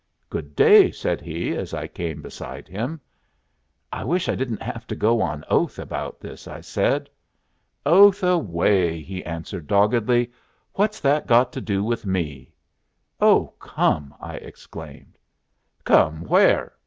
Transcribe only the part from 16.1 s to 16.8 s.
where?"